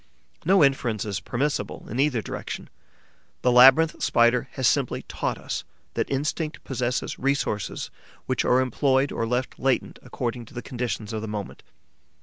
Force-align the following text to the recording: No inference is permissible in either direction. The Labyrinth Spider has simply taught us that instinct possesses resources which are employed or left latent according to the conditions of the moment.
No 0.43 0.63
inference 0.63 1.05
is 1.05 1.19
permissible 1.19 1.85
in 1.87 1.99
either 1.99 2.23
direction. 2.23 2.71
The 3.43 3.51
Labyrinth 3.51 4.01
Spider 4.01 4.47
has 4.53 4.67
simply 4.67 5.03
taught 5.03 5.37
us 5.37 5.63
that 5.93 6.09
instinct 6.09 6.63
possesses 6.63 7.19
resources 7.19 7.91
which 8.25 8.43
are 8.43 8.61
employed 8.61 9.11
or 9.11 9.27
left 9.27 9.59
latent 9.59 9.99
according 10.01 10.45
to 10.45 10.55
the 10.55 10.63
conditions 10.63 11.13
of 11.13 11.21
the 11.21 11.27
moment. 11.27 11.61